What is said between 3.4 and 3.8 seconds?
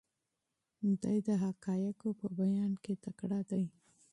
دی.